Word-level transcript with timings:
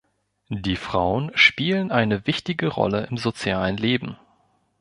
Die 0.55 0.77
Frauen 0.77 1.29
spielen 1.35 1.91
eine 1.91 2.25
wichtige 2.25 2.69
Rolle 2.69 3.05
im 3.05 3.17
sozialen 3.17 3.77
Leben. 3.77 4.17